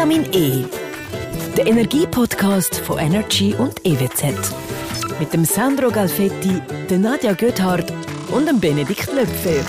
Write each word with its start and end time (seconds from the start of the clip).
Vitamin 0.00 0.32
E. 0.32 0.64
Der 1.58 1.66
Energie-Podcast 1.66 2.76
von 2.76 2.98
Energy 2.98 3.54
und 3.54 3.84
EWZ. 3.84 4.32
Mit 5.18 5.34
dem 5.34 5.44
Sandro 5.44 5.90
Galfetti, 5.90 6.62
der 6.88 6.98
Nadja 6.98 7.34
Göthardt 7.34 7.92
und 8.30 8.48
dem 8.48 8.58
Benedikt 8.58 9.12
Löpfer. 9.12 9.62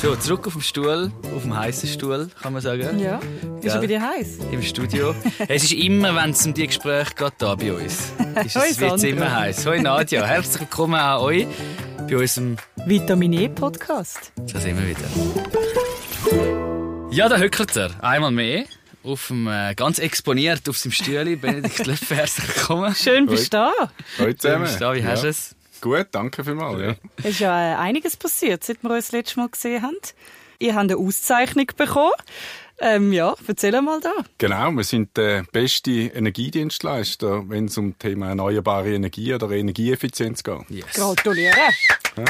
So, 0.00 0.14
zurück 0.14 0.46
auf 0.46 0.52
dem 0.52 0.62
Stuhl, 0.62 1.10
auf 1.34 1.42
dem 1.42 1.58
heißen 1.58 1.88
Stuhl, 1.88 2.28
kann 2.40 2.52
man 2.52 2.62
sagen. 2.62 3.00
Ja. 3.00 3.18
Ist 3.60 3.74
er 3.74 3.80
bei 3.80 3.88
dir 3.88 4.00
heiß? 4.00 4.38
Im 4.52 4.62
Studio. 4.62 5.12
es 5.48 5.64
ist 5.64 5.72
immer, 5.72 6.14
wenn 6.14 6.30
es 6.30 6.46
um 6.46 6.54
die 6.54 6.68
Gespräche 6.68 7.16
geht, 7.16 7.32
da 7.38 7.56
bei 7.56 7.72
uns. 7.72 8.12
Ist 8.44 8.54
Hoi, 8.54 8.68
es 8.70 8.78
wird 8.78 9.02
immer 9.02 9.34
heiß. 9.40 9.66
Hoi 9.66 9.80
Nadja, 9.80 10.24
herzlich 10.24 10.60
willkommen 10.60 10.94
an 10.94 11.18
euch 11.18 11.48
bei 12.08 12.16
unserem. 12.16 12.56
Vitamin 12.86 13.32
E 13.32 13.48
Podcast. 13.48 14.30
Da 14.36 14.60
sind 14.60 14.78
wir 14.78 14.86
wieder. 14.86 16.57
Ja, 17.18 17.28
da 17.28 17.36
hückert 17.38 17.74
er. 17.74 17.90
Einmal 18.00 18.30
mehr. 18.30 18.64
Auf 19.02 19.26
dem, 19.26 19.48
äh, 19.48 19.74
ganz 19.74 19.98
exponiert 19.98 20.68
auf 20.68 20.78
seinem 20.78 20.92
Stühle. 20.92 21.36
Benedikt 21.36 21.84
Löpfer, 21.84 22.14
herzlich 22.14 22.46
willkommen. 22.46 22.94
Schön 22.94 23.26
bist 23.26 23.52
du 23.52 23.56
da. 23.56 23.72
Hallo 24.20 24.32
zusammen. 24.34 24.62
bist 24.62 24.76
du 24.76 24.78
da, 24.78 24.94
wie 24.94 25.04
hast 25.04 25.24
du 25.24 25.28
es? 25.28 25.56
Gut, 25.80 26.06
danke 26.12 26.44
vielmals. 26.44 26.80
Ja. 26.80 26.94
Es 27.16 27.24
ist 27.24 27.40
ja 27.40 27.72
äh, 27.72 27.74
einiges 27.74 28.16
passiert, 28.16 28.62
seit 28.62 28.84
wir 28.84 28.90
uns 28.92 29.06
das 29.06 29.12
letzte 29.12 29.40
Mal 29.40 29.48
gesehen 29.48 29.82
haben. 29.82 29.96
Ihr 30.60 30.76
habt 30.76 30.92
eine 30.92 30.96
Auszeichnung 30.96 31.66
bekommen. 31.76 32.12
Ähm, 32.78 33.12
ja, 33.12 33.34
erzähl 33.48 33.82
mal 33.82 33.98
da. 33.98 34.12
Genau, 34.38 34.70
wir 34.70 34.84
sind 34.84 35.16
der 35.16 35.42
beste 35.50 35.90
Energiedienstleister, 35.90 37.48
wenn 37.48 37.64
es 37.64 37.76
um 37.78 37.94
das 37.94 37.98
Thema 37.98 38.28
erneuerbare 38.28 38.94
Energie 38.94 39.34
oder 39.34 39.50
Energieeffizienz 39.50 40.44
geht. 40.44 40.70
Yes. 40.70 40.94
Gratuliere. 40.94 41.56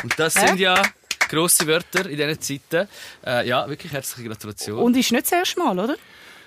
Und 0.02 0.18
das 0.18 0.32
sind 0.32 0.58
ja 0.58 0.82
grosse 1.28 1.66
Wörter 1.66 2.08
in 2.08 2.16
diesen 2.16 2.40
Zeiten. 2.40 2.88
Äh, 3.24 3.48
ja, 3.48 3.68
wirklich 3.68 3.92
herzliche 3.92 4.28
Gratulation. 4.28 4.78
Und 4.78 4.96
ist 4.96 5.12
nicht 5.12 5.24
das 5.24 5.32
erste 5.32 5.60
Mal, 5.60 5.78
oder? 5.78 5.96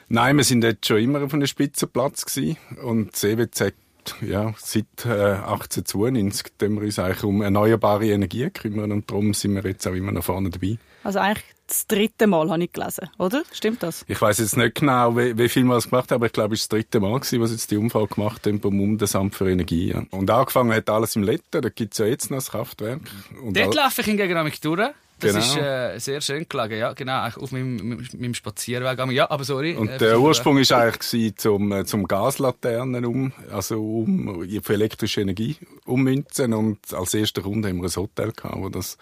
Nein, 0.09 0.35
wir 0.35 0.43
sind 0.43 0.63
jetzt 0.63 0.85
schon 0.85 0.97
immer 0.97 1.23
auf 1.23 1.33
einem 1.33 1.47
Spitzenplatz 1.47 2.25
gewesen 2.25 2.57
und 2.83 3.13
das 3.13 3.23
EWZ 3.23 3.73
ja, 4.21 4.53
seit 4.57 5.05
äh, 5.05 5.09
1892 5.09 6.47
tun 6.57 6.75
wir 6.75 6.83
uns 6.83 6.99
eigentlich 6.99 7.23
um 7.23 7.41
erneuerbare 7.41 8.07
Energie 8.07 8.49
kümmern 8.49 8.91
und 8.91 9.09
darum 9.09 9.33
sind 9.33 9.55
wir 9.55 9.63
jetzt 9.63 9.87
auch 9.87 9.93
immer 9.93 10.11
noch 10.11 10.23
vorne 10.23 10.49
dabei. 10.49 10.77
Also 11.03 11.19
eigentlich 11.19 11.45
das 11.71 11.87
dritte 11.87 12.27
Mal 12.27 12.49
habe 12.49 12.63
ich 12.63 12.71
gelesen, 12.71 13.09
oder? 13.17 13.43
Stimmt 13.53 13.81
das? 13.81 14.03
Ich 14.07 14.21
weiß 14.21 14.39
jetzt 14.39 14.57
nicht 14.57 14.75
genau, 14.75 15.15
wie, 15.17 15.37
wie 15.37 15.49
viel 15.49 15.63
wir 15.63 15.75
das 15.75 15.89
gemacht 15.89 16.11
haben, 16.11 16.17
aber 16.17 16.25
ich 16.25 16.33
glaube, 16.33 16.53
es 16.53 16.61
ist 16.61 16.71
das 16.71 16.77
dritte 16.79 16.99
Mal 16.99 17.19
gewesen, 17.19 17.41
was 17.41 17.51
jetzt 17.51 17.71
die 17.71 17.77
Umfrage 17.77 18.07
gemacht 18.07 18.45
haben 18.45 18.59
beim 18.59 18.77
Bundesamt 18.77 19.35
für 19.35 19.49
Energie. 19.49 19.91
Ja. 19.91 20.03
Und 20.11 20.29
angefangen 20.29 20.73
hat 20.73 20.89
alles 20.89 21.15
im 21.15 21.23
Letten, 21.23 21.61
da 21.61 21.69
gibt 21.69 21.93
es 21.93 21.99
ja 21.99 22.05
jetzt 22.05 22.29
noch 22.29 22.37
das 22.37 22.51
Kraftwerk. 22.51 23.01
Und 23.41 23.55
Dort 23.57 23.73
laufe 23.75 24.01
ich 24.01 24.07
hingegen 24.07 24.33
nämlich 24.33 24.59
durch. 24.59 24.89
Das 25.19 25.33
Genau. 25.33 25.45
ist 25.45 25.57
äh, 25.57 25.99
sehr 25.99 26.21
schön 26.21 26.47
gelegen, 26.49 26.79
ja, 26.79 26.93
genau, 26.93 27.21
eigentlich 27.21 27.37
auf 27.37 27.51
meinem, 27.51 27.75
meinem, 27.75 28.07
meinem 28.17 28.33
Spazierweg. 28.33 28.99
Ja, 29.11 29.29
aber 29.29 29.43
sorry. 29.43 29.75
Und 29.75 29.87
äh, 29.89 29.97
der 29.99 30.19
Ursprung 30.19 30.57
ist 30.57 30.71
eigentlich 30.71 30.99
gewesen, 30.99 31.37
zum, 31.37 31.71
äh, 31.71 31.85
zum 31.85 32.07
Gaslaternen 32.07 33.05
um, 33.05 33.31
also 33.51 33.75
um 33.81 34.43
für 34.63 34.73
elektrische 34.73 35.21
Energie 35.21 35.57
ummünzen. 35.85 36.53
Und 36.53 36.79
als 36.93 37.13
erster 37.13 37.43
Kunde 37.43 37.69
haben 37.69 37.77
wir 37.81 37.87
ein 37.89 37.95
Hotel 37.95 38.31
gehabt, 38.31 38.57
wo 38.57 38.69
das 38.69 38.97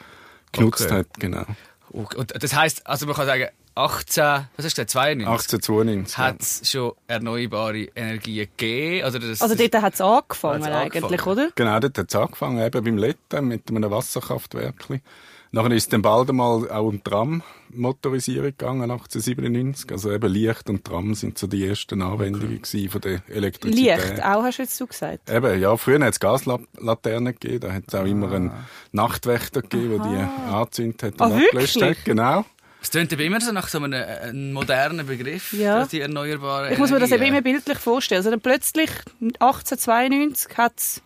genutzt 0.52 0.86
Okay. 0.88 0.96
hat, 0.96 1.08
genau. 1.20 1.46
Okay. 1.92 2.18
Und 2.18 2.44
das 2.44 2.54
heisst, 2.56 2.86
also 2.88 3.06
man 3.06 3.16
kann 3.16 3.26
sagen, 3.26 3.48
18, 3.76 4.24
was 4.24 4.66
hast 4.66 4.78
du 4.78 4.84
gesagt, 4.84 4.90
92? 4.90 5.28
1892. 5.28 6.18
ja. 6.18 6.24
Hat 6.24 6.42
es 6.42 6.70
schon 6.70 6.92
erneuerbare 7.08 7.84
Energien 7.96 8.48
gegeben? 8.58 9.08
Oder 9.08 9.20
das, 9.20 9.42
Also 9.42 9.56
dort 9.56 9.82
hat 9.82 9.94
es 9.94 10.02
angefangen, 10.02 10.66
Hat's 10.66 10.76
eigentlich, 10.76 11.04
angefangen. 11.04 11.38
oder? 11.38 11.52
Genau, 11.56 11.80
dort 11.80 11.98
hat 11.98 12.10
es 12.10 12.16
angefangen, 12.16 12.66
eben 12.66 12.84
beim 12.84 12.98
Letten 12.98 13.48
mit 13.48 13.70
einem 13.70 13.90
Wasserkraftwerk. 13.90 14.90
Nachher 15.52 15.72
ist 15.72 15.92
dann 15.92 16.02
bald 16.04 16.30
einmal 16.30 16.70
auch 16.70 16.86
um 16.88 17.04
Tram-Motorisierung 17.04 18.52
gegangen, 18.52 18.84
1897. 18.92 19.92
Also 19.92 20.12
eben 20.12 20.32
Licht 20.32 20.70
und 20.70 20.84
Tram 20.86 21.16
sind 21.16 21.38
so 21.40 21.48
die 21.48 21.66
ersten 21.66 22.02
Anwendungen 22.04 22.62
gewesen 22.62 22.90
von 22.90 23.02
der 23.02 23.22
Elektrizität. 23.28 23.98
Licht, 23.98 24.24
auch 24.24 24.44
hast 24.44 24.60
du 24.60 24.64
jetzt 24.64 24.78
so 24.78 24.86
gesagt. 24.86 25.30
Eben, 25.30 25.60
ja, 25.60 25.76
früher 25.78 26.00
hat 26.06 26.14
es 26.14 26.20
Gaslaternen 26.20 27.34
gegeben, 27.34 27.62
da 27.62 27.74
hat 27.74 27.84
es 27.88 27.96
auch 27.96 28.06
immer 28.06 28.32
einen 28.32 28.52
Nachtwächter 28.92 29.64
gegeben, 29.64 29.98
der 30.04 30.08
die 30.10 30.52
angezündet 30.54 31.02
hat 31.04 31.14
und 31.14 31.22
Ah, 31.22 31.38
abgelöscht 31.38 31.76
wirklich? 31.78 31.98
hat. 31.98 32.06
Genau. 32.06 32.46
Es 32.82 32.92
klingt 32.92 33.12
aber 33.12 33.24
immer 33.24 33.42
so 33.42 33.52
nach 33.52 33.68
so 33.68 33.80
einem, 33.80 33.92
äh, 33.94 34.06
einem 34.06 34.54
modernen 34.54 35.06
Begriff, 35.06 35.52
Ja. 35.52 35.86
die 35.86 36.00
erneuerbaren 36.00 36.72
Ich 36.72 36.78
muss 36.80 36.92
mir 36.92 37.00
das 37.00 37.12
eben 37.12 37.24
immer 37.24 37.42
bildlich 37.42 37.78
vorstellen. 37.78 38.20
Also 38.20 38.30
dann 38.30 38.40
plötzlich 38.40 38.90
1892 39.40 40.58
hat 40.58 40.74
es 40.78 41.02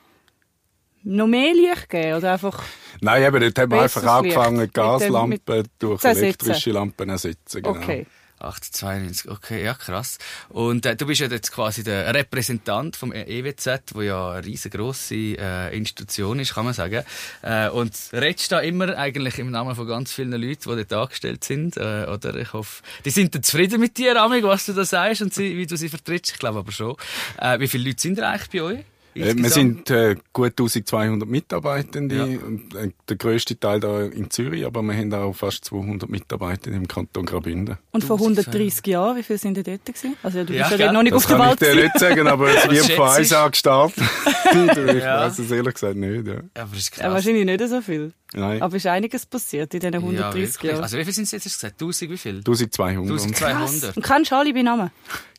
noch 1.04 1.28
mehr 1.28 1.54
Licht 1.54 1.90
gegeben 1.90 2.18
oder 2.18 2.34
einfach 2.34 2.64
Nein, 3.02 3.24
eben, 3.24 3.40
dort 3.42 3.60
haben 3.60 3.72
wir 3.72 3.82
einfach 3.82 4.02
Licht. 4.02 4.14
angefangen, 4.14 4.58
Mit 4.58 4.76
dem- 4.78 4.84
Gaslampen 4.84 5.68
durch 5.80 6.04
elektrische 6.04 6.72
Lampen 6.72 7.10
ersetzen. 7.10 7.62
Genau. 7.62 7.78
okay. 7.78 8.06
1892, 8.40 9.32
okay, 9.32 9.64
ja 9.64 9.74
krass. 9.74 10.18
Und 10.50 10.86
äh, 10.86 10.98
du 10.98 11.06
bist 11.06 11.22
ja 11.22 11.28
jetzt 11.28 11.52
quasi 11.54 11.82
der 11.84 12.14
Repräsentant 12.14 12.98
vom 12.98 13.14
EWZ, 13.14 13.94
wo 13.94 14.02
ja 14.02 14.32
eine 14.32 14.46
riesengroße 14.46 15.16
äh, 15.16 15.78
Institution 15.78 16.40
ist, 16.40 16.54
kann 16.54 16.66
man 16.66 16.74
sagen. 16.74 17.04
Äh, 17.42 17.70
und 17.70 17.94
redest 18.12 18.52
da 18.52 18.60
immer 18.60 18.98
eigentlich 18.98 19.40
im 19.40 19.50
Namen 19.50 19.76
von 19.76 19.88
ganz 19.88 20.12
vielen 20.12 20.34
Leuten, 20.34 20.70
die 20.78 20.86
dort 20.86 20.94
angestellt 20.94 21.44
sind, 21.46 21.78
äh, 21.78 22.06
oder? 22.12 22.36
Ich 22.36 22.52
hoffe, 22.52 22.84
die 23.06 23.12
sind 23.12 23.34
dann 23.34 23.44
zufrieden 23.44 23.80
mit 23.80 23.98
dir, 23.98 24.22
Amig, 24.22 24.44
was 24.44 24.66
du 24.66 24.74
da 24.74 24.84
sagst 24.84 25.22
und 25.22 25.34
sie, 25.34 25.58
wie 25.58 25.66
du 25.66 25.78
sie 25.78 25.88
vertrittst. 25.88 26.34
Ich 26.34 26.40
glaube 26.40 26.60
aber 26.60 26.72
schon. 26.74 26.96
Äh, 27.40 27.60
wie 27.60 27.68
viele 27.70 27.86
Leute 27.90 28.02
sind 28.02 28.18
da 28.18 28.30
eigentlich 28.32 28.50
bei 28.50 28.62
euch? 28.62 28.80
Äh, 29.16 29.36
Wir 29.36 29.50
sind 29.50 29.90
äh, 29.90 30.16
gut 30.34 30.52
1200 30.52 31.28
Mitarbeitende, 31.30 32.16
Ja. 32.16 32.24
und, 32.24 32.74
äh, 32.76 32.92
der 33.08 33.18
grösste 33.18 33.60
Teil 33.60 33.80
da 33.80 34.02
in 34.04 34.30
Zürich, 34.32 34.66
aber 34.66 34.82
wir 34.82 34.94
haben 34.96 35.14
auch 35.14 35.34
fast 35.34 35.66
200 35.66 36.10
Mitarbeiter 36.10 36.72
im 36.72 36.88
Kanton 36.88 37.26
Graubünden. 37.26 37.78
Und 37.92 38.04
vor 38.04 38.18
1000 38.18 38.48
130 38.48 38.88
Jahren, 38.88 39.18
wie 39.18 39.24
viele 39.24 39.40
sind 39.40 39.56
denn 39.58 39.64
dort 39.64 39.86
gewesen? 39.86 40.16
Also 40.24 40.44
du 40.44 40.54
Ja, 40.54 40.68
bist 40.68 40.80
ja 40.80 40.92
noch 40.92 41.04
nicht 41.04 41.14
Das 41.14 41.24
auf 41.24 41.28
der 41.30 41.38
kann 41.38 41.54
ich 41.54 41.62
Welt 41.62 41.76
dir 41.78 41.84
nicht 41.84 42.00
sagen, 42.00 42.28
aber 42.28 42.48
es 42.56 42.70
wird 42.70 42.92
von 42.94 43.10
eins 43.10 43.30
du? 43.30 43.38
an 43.38 43.52
gestartet. 43.52 44.04
ich 44.54 45.04
Ja. 45.04 45.20
weiß 45.22 45.40
es 45.40 45.52
ehrlich 45.52 45.74
gesagt 45.74 45.96
nicht. 45.96 46.28
Ja. 46.28 46.36
aber 46.56 46.76
ist 46.76 46.96
Ja, 46.98 47.04
krass. 47.04 47.14
wahrscheinlich 47.14 47.46
nicht 47.46 47.68
so 47.70 47.82
viel. 47.82 48.14
Nein, 48.36 48.62
Aber 48.64 48.76
es 48.76 48.84
ist 48.84 48.90
einiges 48.90 49.26
passiert 49.28 49.74
in 49.76 49.80
diesen 49.80 49.94
130 49.94 50.54
wirklich. 50.56 50.72
Jahren. 50.72 50.84
Also 50.84 50.98
wie 50.98 51.04
viel 51.04 51.14
sind 51.14 51.26
es 51.26 51.32
jetzt 51.34 51.46
hast 51.46 51.62
du 51.62 51.68
gesagt? 51.68 51.82
1000, 51.82 52.12
wie 52.12 52.18
viel? 52.18 52.38
1200. 52.38 53.22
1200. 53.44 53.98
Und 53.98 54.04
kennst 54.04 54.32
du 54.32 54.36
alle 54.36 54.54
bei 54.54 54.62
Namen? 54.64 54.90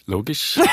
Logisch. 0.07 0.59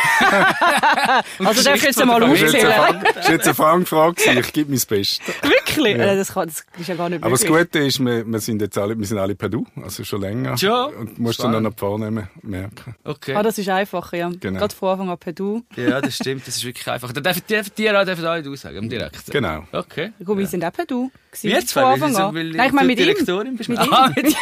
Also 1.40 1.64
darfst 1.64 1.84
du 1.84 1.88
jetzt 1.88 2.06
mal 2.06 2.19
der 2.19 2.30
Das 2.30 2.42
ist 2.42 2.53
jetzt 2.53 2.66
eine 2.66 2.80
aufzählen. 2.80 3.02
Fang- 3.02 3.14
das 3.16 3.25
ist 3.25 3.30
jetzt 3.31 3.46
eine 3.47 3.56
Fangfrage. 3.56 4.40
Ich 4.40 4.53
gebe 4.53 4.69
mein 4.72 4.80
Bestes. 4.88 5.19
Wirklich? 5.42 5.97
Ja. 5.97 6.03
Äh, 6.06 6.16
Das, 6.18 6.34
kann, 6.34 6.47
das 6.47 6.64
ist 6.80 6.88
ja 6.88 6.96
gar 6.96 7.09
nicht 7.09 7.22
Aber 7.24 7.31
das 7.31 7.44
möglich. 7.44 7.59
Gute 7.72 7.80
ist, 7.80 8.00
wir, 8.00 8.25
wir 8.25 8.40
sind 8.40 8.62
jetzt 8.62 8.78
alle, 8.78 8.97
wir 8.97 9.06
sind 9.06 9.18
alle 9.18 9.36
per 9.36 9.50
Du, 9.50 9.66
also 9.84 10.03
schon 10.03 10.22
länger. 10.22 10.56
Ja. 10.58 10.84
Und 10.86 11.18
musst 11.20 11.40
du 11.44 11.47
dann 11.50 11.64
noch 11.64 11.74
vornehmen 11.75 12.28
merken. 12.41 12.96
Okay. 13.03 13.36
Ah, 13.36 13.44
das 13.44 13.58
ist 13.58 13.68
einfacher, 13.70 14.18
ja. 14.18 14.31
Genau. 14.40 14.59
Gerade 14.59 14.75
von 14.75 14.90
Anfang 14.90 15.09
an 15.09 15.18
per 15.18 15.34
Du. 15.34 15.64
Ja, 15.75 16.02
das 16.02 16.16
stimmt, 16.16 16.46
das 16.47 16.56
ist 16.58 16.64
wirklich 16.66 16.88
einfach. 16.88 17.12
Dann 17.14 17.24
dürfen 17.24 17.41
die, 17.50 17.62
die 17.78 17.91
auch 17.91 18.06
dürfen 18.06 18.25
alle 18.25 18.44
du 18.44 18.56
sagen, 18.56 18.78
am 18.78 18.90
Direktor. 18.90 19.31
Genau. 19.31 19.64
Okay. 19.72 20.12
Gut, 20.24 20.38
wir 20.38 20.47
sind 20.47 20.64
auch 20.64 20.72
per 20.74 20.86
Du. 20.86 21.12
Wir 21.41 21.62
von 21.62 21.84
Anfang 21.84 22.14
so, 22.14 22.24
an. 22.24 22.36
weil 22.36 22.50
Nein, 22.52 22.68
ich 22.68 22.74
meine 22.74 22.88
mit 22.88 23.00
ihm. 23.00 23.06
Direktorin 23.06 23.56
bist. 23.58 23.70
Mit 23.70 23.80
Ah, 23.91 24.08
ihm. 24.08 24.14
mit 24.16 24.28
ihm. 24.28 24.36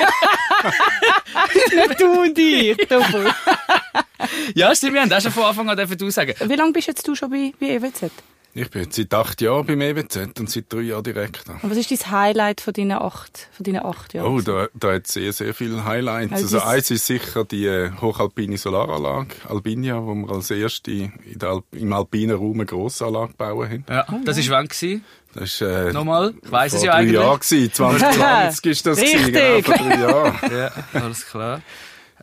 Nicht 1.76 2.02
du 2.02 2.22
und 2.22 2.38
ich. 2.40 2.78
Ja, 4.56 4.74
stimmt, 4.76 4.94
wir 4.94 5.02
haben 5.02 5.12
auch 5.14 5.22
schon 5.22 5.32
von 5.32 5.44
Anfang 5.44 5.70
an 5.70 5.78
dürfen 5.78 5.98
du 5.98 6.10
sagen. 6.10 6.34
Wie 6.46 6.56
lange 6.56 6.72
bist 6.74 6.88
jetzt 6.88 7.08
du 7.08 7.16
schon 7.16 7.30
bei, 7.30 7.54
bei 7.60 7.68
EWZ? 7.76 8.12
Ich 8.56 8.68
bin 8.72 8.82
jetzt 8.82 8.96
seit 8.96 9.14
acht 9.14 9.40
Jahren 9.42 9.64
beim 9.68 9.80
EWZ 9.80 10.40
und 10.40 10.50
seit 10.50 10.74
drei 10.74 10.80
Jahren 10.82 11.04
Direktor. 11.04 11.56
Und 11.62 11.70
was 11.70 11.78
ist 11.78 11.92
dein 11.92 12.12
Highlight 12.12 12.62
von 12.62 12.74
deinen 12.74 12.94
acht, 12.94 13.48
von 13.56 13.64
deinen 13.64 13.86
acht 13.86 14.16
Jahren? 14.16 14.26
Oh, 14.34 14.42
da, 14.42 14.68
da 14.74 14.94
hat 14.94 15.06
es 15.06 15.14
sehr, 15.14 15.32
sehr 15.34 15.54
viele 15.54 15.86
Highlights. 15.86 16.32
Also 16.34 16.46
Also, 16.46 16.58
das- 16.58 16.66
eins 16.68 16.92
ist 16.92 17.06
sicher 17.06 17.46
die 17.46 17.68
äh, 17.68 17.92
hochalpine 18.02 18.58
Solaranlage, 18.58 19.36
Albinia, 19.48 20.02
wo 20.04 20.16
wir 20.16 20.32
als 20.32 20.50
erste 20.50 20.92
in 20.92 21.12
der 21.36 21.50
Alp 21.50 21.66
im 21.74 21.94
alpinen 21.94 22.36
Raum 22.38 22.56
eine 22.56 22.66
Grossanlage 22.66 23.34
bauen 23.38 23.70
haben. 23.70 23.86
Ja, 23.88 24.08
das 24.26 24.50
war 24.50 24.58
wann? 24.58 24.68
Gewesen? 24.68 25.06
Das 25.36 25.44
ist, 25.44 25.62
äh, 25.62 25.94
Nochmal? 25.94 26.34
Ich 26.44 26.52
weiss 26.52 26.74
es 26.74 26.80
vor 26.80 26.88
ja 26.88 26.92
drei 26.94 26.98
eigentlich. 27.02 27.14
Jahren 27.14 27.40
gewesen. 27.40 27.72
2020 27.74 28.66
ist 28.72 28.86
das 28.88 28.98
gewesen, 28.98 29.26
Richtig. 29.26 29.34
genau, 29.36 29.62
vor 29.62 29.76
drei 29.76 30.02
Jahren. 30.02 30.40
Ja, 30.94 31.00
alles 31.00 31.28
klar. 31.28 31.62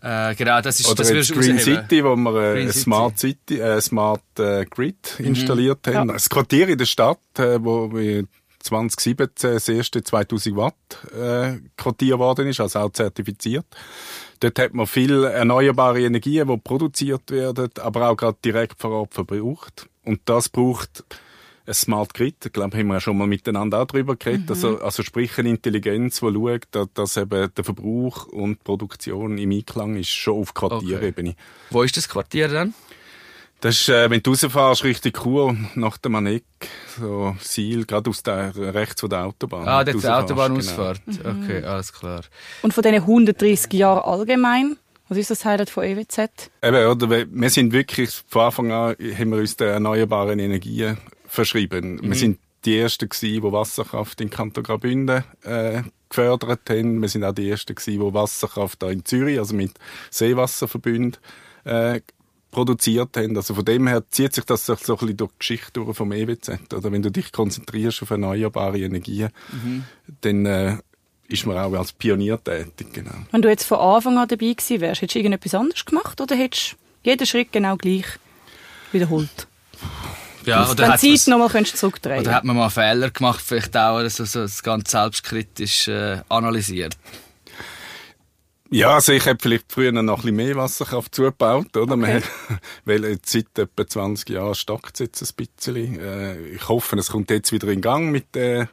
Äh, 0.03 0.35
genau, 0.35 0.61
das 0.61 0.81
ist 0.81 0.87
Oder 0.89 0.97
das 1.05 1.11
jetzt 1.11 1.33
Green 1.33 1.57
rausheben. 1.57 1.83
City, 1.83 2.05
wo 2.05 2.17
wir 2.17 2.55
äh. 2.57 2.73
Smart 2.73 3.19
City, 3.19 3.59
äh, 3.59 3.81
Smart 3.81 4.23
äh, 4.39 4.65
Grid 4.67 5.17
Mhm. 5.19 5.25
installiert 5.27 5.87
haben. 5.89 6.09
Das 6.09 6.29
Quartier 6.29 6.69
in 6.69 6.79
der 6.79 6.87
Stadt, 6.87 7.19
äh, 7.39 7.63
wo 7.63 7.93
wir 7.93 8.25
2017 8.61 9.29
das 9.55 9.69
erste 9.69 10.03
2000 10.03 10.57
Watt 10.57 10.75
äh, 11.15 11.59
Quartier 11.77 12.15
geworden 12.17 12.49
ist, 12.49 12.61
also 12.61 12.81
auch 12.81 12.91
zertifiziert. 12.93 13.67
Dort 14.41 14.59
hat 14.59 14.75
man 14.75 14.87
viel 14.87 15.25
erneuerbare 15.25 16.03
Energien, 16.03 16.47
die 16.49 16.57
produziert 16.59 17.31
werden, 17.31 17.71
aber 17.81 18.11
auch 18.11 18.17
gerade 18.17 18.37
direkt 18.45 18.81
vor 18.81 18.91
Ort 18.91 19.15
verbraucht. 19.15 19.89
Und 20.05 20.21
das 20.27 20.49
braucht 20.49 21.05
ein 21.67 21.75
Smart 21.75 22.15
Grid, 22.15 22.47
ich 22.47 22.53
glaube, 22.53 22.77
haben 22.77 22.87
wir 22.89 22.95
ja 22.95 23.01
schon 23.01 23.19
mal 23.19 23.27
miteinander 23.27 23.83
auch 23.83 23.87
drüber 23.87 24.17
geredet. 24.17 24.51
Also, 24.51 24.79
also 24.81 25.03
sprich 25.03 25.39
eine 25.39 25.51
Intelligenz, 25.51 26.21
die 26.21 26.33
schaut, 26.33 26.69
dass, 26.71 26.89
dass 26.95 27.17
eben 27.17 27.53
der 27.55 27.65
Verbrauch 27.65 28.27
und 28.27 28.59
die 28.61 28.65
Produktion 28.65 29.39
im 29.39 29.51
Einklang 29.51 29.97
ist, 29.97 30.11
schon 30.11 30.41
auf 30.41 30.55
Quartierebene. 30.55 31.35
Wo 31.71 31.83
ist 31.83 31.97
das 31.97 32.09
Quartier 32.09 32.49
dann? 32.49 32.75
Das 33.61 33.81
ist, 33.81 33.89
äh, 33.89 34.11
wenn 34.11 34.23
du 34.23 34.31
rausfährst 34.31 34.85
Richtung 34.85 35.13
Chur, 35.13 35.57
nach 35.77 35.97
dem 35.97 36.13
Maneck, 36.13 36.45
so 36.99 37.35
Ziel, 37.41 37.87
gerade 37.87 38.11
aus 38.11 38.23
der, 38.23 38.55
rechts 38.55 39.01
von 39.01 39.09
der 39.09 39.25
Autobahn. 39.25 39.67
Ah, 39.67 39.83
dort 39.83 40.03
die 40.03 40.09
Autobahnausfahrt. 40.09 41.01
Genau. 41.07 41.43
Okay, 41.43 41.63
alles 41.65 41.93
klar. 41.93 42.21
Und 42.61 42.75
von 42.75 42.83
diesen 42.83 42.97
130 42.97 43.73
Jahren 43.73 44.03
allgemein, 44.03 44.77
Was 45.09 45.19
ist 45.19 45.31
das 45.31 45.45
Highlight 45.45 45.71
von 45.71 45.85
EWZ? 45.85 46.51
Eben, 46.63 46.87
oder? 46.87 47.09
Wir 47.31 47.51
sind 47.51 47.73
wirklich, 47.73 48.11
von 48.29 48.43
Anfang 48.43 48.73
an 48.73 48.97
haben 49.17 49.31
wir 49.31 49.39
uns 49.39 49.57
den 49.57 49.69
erneuerbaren 49.69 50.39
Energien 50.39 50.99
verschrieben. 51.27 51.97
Mhm. 51.97 52.09
Wir 52.09 52.15
sind 52.15 52.39
die 52.65 52.79
Ersten 52.79 53.09
gewesen, 53.09 53.43
die 53.43 53.53
Wasserkraft 53.53 54.21
in 54.21 54.31
Kanton 54.31 54.65
Graubünden 54.65 55.25
äh, 55.45 55.83
gefördert 56.09 56.69
haben. 56.69 57.01
Wir 57.01 57.09
sind 57.09 57.25
auch 57.25 57.33
die 57.33 57.49
Ersten 57.49 57.75
gewesen, 57.75 58.01
die 58.01 58.15
Wasserkraft 58.15 58.83
da 58.83 58.91
in 58.91 59.05
Zürich, 59.05 59.39
also 59.39 59.55
mit 59.55 59.73
Seewasserverbünden, 60.11 61.21
äh, 61.65 62.01
produziert 62.51 63.17
haben. 63.17 63.37
Also 63.37 63.55
von 63.55 63.65
dem 63.65 63.87
her 63.87 64.03
zieht 64.11 64.35
sich 64.35 64.45
das 64.45 64.67
so 64.67 64.73
ein 64.73 64.79
bisschen 64.79 65.17
durch 65.17 65.31
die 65.33 65.39
Geschichte 65.39 65.73
durch 65.75 65.97
vom 65.97 66.13
EWZ. 66.13 66.73
Oder 66.75 66.91
wenn 66.91 67.03
du 67.03 67.11
dich 67.11 67.33
konzentrierst 67.33 68.03
auf 68.03 68.11
erneuerbare 68.11 68.79
Energien, 68.79 69.31
mhm. 69.53 69.85
dann 70.23 70.47
äh, 70.47 70.77
ist 71.29 71.47
man 71.47 71.59
auch 71.59 71.73
als 71.75 71.93
Pionier 71.93 72.43
tätig. 72.43 72.93
Genau. 72.93 73.15
Wenn 73.31 73.43
du 73.43 73.49
jetzt 73.49 73.65
von 73.65 73.79
Anfang 73.79 74.19
an 74.19 74.29
dabei 74.29 74.53
gewesen 74.53 74.81
wärst, 74.81 75.03
hättest 75.03 75.17
du 75.17 75.19
irgendetwas 75.19 75.55
anderes 75.55 75.85
gemacht 75.85 76.21
oder 76.21 76.35
hättest 76.35 76.73
du 76.73 77.11
jeden 77.11 77.27
Schritt 77.27 77.53
genau 77.53 77.77
gleich 77.77 78.07
wiederholt? 78.93 79.47
Ja, 80.47 80.71
oder 80.71 80.89
Wenn 80.89 81.17
Zeit 81.17 81.27
nochmal 81.27 81.67
zurückdrehen 81.67 82.21
Oder 82.21 82.35
hat 82.35 82.45
man 82.45 82.57
mal 82.57 82.71
Fehler 82.71 83.11
gemacht, 83.11 83.43
vielleicht 83.45 83.77
auch 83.77 83.97
also 83.97 84.25
so 84.25 84.43
das 84.43 84.63
ganz 84.63 84.93
selbstkritisch 84.93 85.89
äh, 85.89 86.21
analysiert? 86.29 86.97
Ja, 88.71 88.95
also 88.95 89.13
ich 89.13 89.25
hätte 89.25 89.43
vielleicht 89.43 89.71
früher 89.71 89.93
noch 89.93 90.01
ein 90.01 90.17
bisschen 90.17 90.37
mehr 90.37 90.57
Wasserkraft 90.57 91.15
zugebaut, 91.15 91.77
oder? 91.77 91.95
Okay. 91.95 92.23
weil 92.85 93.19
seit 93.25 93.59
etwa 93.59 93.87
20 93.87 94.29
Jahren 94.31 94.55
stockt 94.55 94.95
es 94.95 95.01
jetzt 95.01 95.23
ein 95.23 95.35
bisschen. 95.37 96.01
Äh, 96.01 96.39
ich 96.49 96.69
hoffe, 96.69 96.97
es 96.97 97.11
kommt 97.11 97.31
jetzt 97.31 97.53
wieder 97.53 97.69
in 97.69 97.81
Gang 97.81 98.11
mit, 98.11 98.37
äh, 98.37 98.67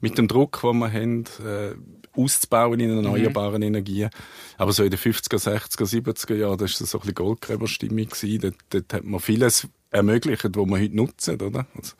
mit 0.00 0.18
dem 0.18 0.28
Druck, 0.28 0.60
den 0.62 0.78
wir 0.78 0.92
haben, 0.92 1.24
äh, 1.44 1.74
auszubauen 2.22 2.80
in 2.80 2.90
erneuerbaren 2.96 3.60
mhm. 3.60 3.68
Energien. 3.68 4.10
Aber 4.58 4.72
so 4.72 4.84
in 4.84 4.90
den 4.90 4.98
50er, 4.98 5.38
60er, 5.38 5.84
70er 5.84 6.34
Jahren, 6.34 6.58
das 6.58 6.80
war 6.80 6.86
so 6.86 6.98
ein 6.98 7.00
bisschen 7.00 7.14
Goldgräberstimmung. 7.14 8.08
Dort, 8.40 8.54
dort 8.70 8.92
hat 8.92 9.04
man 9.04 9.20
vieles 9.20 9.68
ermöglicht, 9.90 10.44
was 10.44 10.66
wir 10.66 10.80
heute 10.80 10.96
nutzen, 10.96 11.40
oder? 11.40 11.66
Also, 11.76 11.94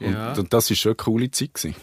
ja. 0.00 0.32
und 0.32 0.52
das 0.52 0.70
war 0.70 0.76
schon 0.76 0.90
eine 0.90 0.96
coole 0.96 1.30
Zeit. 1.30 1.54
Gewesen. 1.54 1.74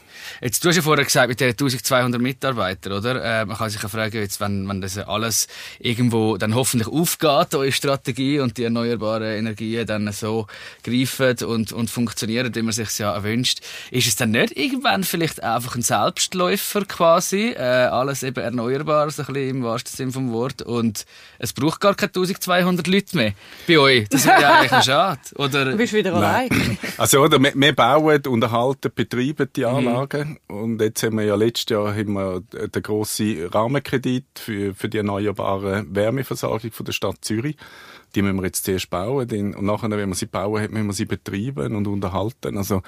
Jetzt, 0.41 0.63
du 0.63 0.69
hast 0.69 0.75
ja 0.75 0.81
vorher 0.81 1.03
gesagt, 1.03 1.29
mit 1.29 1.39
den 1.39 1.49
1200 1.49 2.21
Mitarbeitern, 2.21 2.93
oder? 2.93 3.23
Äh, 3.23 3.45
man 3.45 3.57
kann 3.57 3.69
sich 3.69 3.81
ja 3.81 3.89
fragen, 3.89 4.17
jetzt, 4.17 4.39
wenn, 4.39 4.67
wenn 4.67 4.81
das 4.81 4.97
alles 4.97 5.47
irgendwo 5.79 6.37
dann 6.37 6.55
hoffentlich 6.55 6.87
aufgeht, 6.87 7.55
eure 7.55 7.71
Strategie 7.71 8.39
und 8.39 8.57
die 8.57 8.63
erneuerbaren 8.63 9.37
Energien 9.37 9.85
dann 9.85 10.11
so 10.11 10.47
greifen 10.83 11.37
und, 11.45 11.71
und 11.71 11.89
funktionieren, 11.89 12.53
wie 12.53 12.61
man 12.61 12.73
sich 12.73 12.97
ja 12.99 13.13
erwünscht, 13.13 13.59
ist 13.91 14.07
es 14.07 14.15
dann 14.15 14.31
nicht 14.31 14.55
irgendwann 14.57 15.03
vielleicht 15.03 15.43
einfach 15.43 15.75
ein 15.75 15.81
Selbstläufer 15.81 16.85
quasi, 16.85 17.49
äh, 17.49 17.59
alles 17.59 18.23
eben 18.23 18.43
erneuerbar, 18.43 19.09
so 19.09 19.23
ein 19.23 19.33
bisschen 19.33 19.49
im 19.49 19.63
wahrsten 19.63 19.95
Sinn 19.95 20.11
vom 20.11 20.31
Wort, 20.31 20.61
und 20.61 21.05
es 21.39 21.53
braucht 21.53 21.79
gar 21.79 21.95
keine 21.95 22.09
1200 22.09 22.87
Leute 22.87 23.17
mehr 23.17 23.33
bei 23.67 23.79
euch. 23.79 24.09
Das 24.09 24.25
wäre 24.25 24.41
ja 24.41 24.59
eigentlich 24.59 24.83
schade, 24.85 25.19
oder? 25.35 25.65
Du 25.65 25.77
bist 25.77 25.93
wieder 25.93 26.13
allein. 26.13 26.77
Also, 26.97 27.21
oder, 27.21 27.39
wir, 27.41 27.53
wir 27.55 27.73
bauen 27.75 28.02
bauen, 28.03 28.27
unterhalten, 28.27 28.91
betreiben 28.93 29.49
die 29.55 29.61
mhm. 29.61 29.67
Anlagen. 29.67 30.39
Mhm. 30.47 30.55
Und 30.55 30.81
jetzt 30.81 31.03
haben 31.03 31.17
wir 31.17 31.25
ja 31.25 31.35
letztes 31.35 31.69
Jahr 31.69 31.95
haben 31.95 32.13
wir 32.13 32.41
den 32.41 32.83
grossen 32.83 33.45
Rahmenkredit 33.47 34.25
für, 34.35 34.73
für 34.73 34.89
die 34.89 34.97
erneuerbare 34.97 35.85
Wärmeversorgung 35.89 36.71
von 36.71 36.85
der 36.85 36.93
Stadt 36.93 37.17
Zürich. 37.21 37.57
Die 38.15 38.21
müssen 38.21 38.37
wir 38.37 38.45
jetzt 38.45 38.65
zuerst 38.65 38.89
bauen. 38.89 39.29
Und 39.55 39.63
nachher, 39.63 39.89
wenn 39.89 40.09
wir 40.09 40.15
sie 40.15 40.27
bauen, 40.27 40.71
müssen 40.71 40.87
wir 40.87 40.93
sie 40.93 41.05
betreiben 41.05 41.75
und 41.75 41.87
unterhalten. 41.87 42.57
Also, 42.57 42.81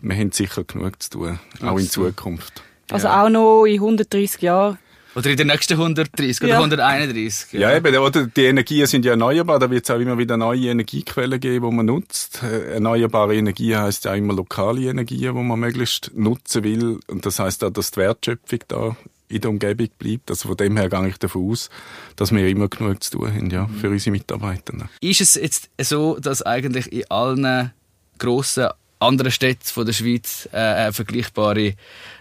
wir 0.00 0.16
haben 0.16 0.32
sicher 0.32 0.64
genug 0.64 1.02
zu 1.02 1.10
tun, 1.10 1.38
auch 1.62 1.78
in 1.78 1.88
Zukunft. 1.88 2.62
Also 2.90 3.08
ja. 3.08 3.24
auch 3.24 3.28
noch 3.28 3.64
in 3.64 3.74
130 3.74 4.42
Jahren 4.42 4.78
oder 5.18 5.30
in 5.30 5.36
den 5.36 5.48
nächsten 5.48 5.74
130 5.74 6.42
oder 6.42 6.50
ja. 6.50 6.56
131. 6.58 7.52
Ja. 7.52 7.70
ja, 7.70 7.76
eben, 7.76 7.96
oder 7.96 8.26
die 8.26 8.44
Energien 8.44 8.86
sind 8.86 9.04
ja 9.04 9.12
erneuerbar, 9.12 9.58
da 9.58 9.68
wird 9.68 9.84
es 9.84 9.90
auch 9.90 9.98
immer 9.98 10.16
wieder 10.16 10.36
neue 10.36 10.68
Energiequellen 10.68 11.40
geben, 11.40 11.70
die 11.70 11.76
man 11.76 11.86
nutzt. 11.86 12.42
Äh, 12.42 12.74
erneuerbare 12.74 13.34
Energie 13.34 13.74
heißt 13.74 14.04
ja 14.04 14.14
immer 14.14 14.34
lokale 14.34 14.82
Energien, 14.82 15.34
die 15.34 15.42
man 15.42 15.58
möglichst 15.58 16.12
nutzen 16.14 16.62
will. 16.62 17.00
Und 17.08 17.26
das 17.26 17.40
heißt 17.40 17.64
auch, 17.64 17.70
dass 17.70 17.90
die 17.90 17.96
Wertschöpfung 17.98 18.60
da 18.68 18.96
in 19.28 19.40
der 19.40 19.50
Umgebung 19.50 19.88
bleibt. 19.98 20.30
Also 20.30 20.48
von 20.48 20.56
dem 20.56 20.76
her 20.76 20.88
gehe 20.88 21.08
ich 21.08 21.18
davon 21.18 21.50
aus, 21.50 21.68
dass 22.14 22.32
wir 22.32 22.46
immer 22.46 22.68
genug 22.68 23.02
zu 23.02 23.18
tun 23.18 23.34
haben, 23.34 23.50
ja, 23.50 23.68
für 23.80 23.90
unsere 23.90 24.12
Mitarbeiter. 24.12 24.88
Ist 25.00 25.20
es 25.20 25.34
jetzt 25.34 25.68
so, 25.80 26.18
dass 26.18 26.42
eigentlich 26.42 26.92
in 26.92 27.10
allen 27.10 27.72
grossen 28.18 28.68
anderen 28.98 29.32
Städten 29.32 29.64
von 29.64 29.86
der 29.86 29.92
Schweiz 29.92 30.48
äh, 30.52 30.92
vergleichbare 30.92 31.74